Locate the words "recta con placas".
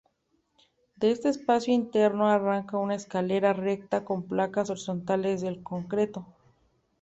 3.53-4.71